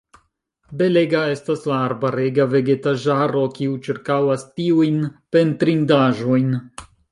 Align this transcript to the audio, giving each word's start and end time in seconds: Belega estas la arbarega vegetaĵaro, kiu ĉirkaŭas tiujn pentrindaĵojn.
Belega 0.77 1.19
estas 1.33 1.67
la 1.71 1.77
arbarega 1.89 2.47
vegetaĵaro, 2.55 3.45
kiu 3.59 3.77
ĉirkaŭas 3.89 4.49
tiujn 4.57 4.99
pentrindaĵojn. 5.37 6.53